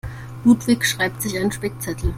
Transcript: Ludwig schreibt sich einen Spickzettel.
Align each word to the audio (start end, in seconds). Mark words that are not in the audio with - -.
Ludwig 0.45 0.83
schreibt 0.83 1.21
sich 1.21 1.37
einen 1.37 1.51
Spickzettel. 1.51 2.09